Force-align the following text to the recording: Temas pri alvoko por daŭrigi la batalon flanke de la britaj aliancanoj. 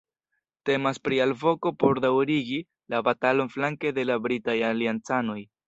Temas 0.69 0.99
pri 1.07 1.19
alvoko 1.25 1.73
por 1.83 2.01
daŭrigi 2.07 2.59
la 2.95 3.03
batalon 3.11 3.55
flanke 3.59 3.95
de 4.01 4.09
la 4.11 4.19
britaj 4.27 4.59
aliancanoj. 4.75 5.41